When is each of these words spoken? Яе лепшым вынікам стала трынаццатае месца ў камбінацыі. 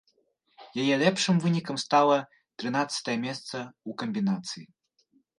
Яе 0.83 0.95
лепшым 1.01 1.35
вынікам 1.43 1.77
стала 1.83 2.15
трынаццатае 2.61 3.15
месца 3.27 3.57
ў 3.89 3.91
камбінацыі. 4.03 4.65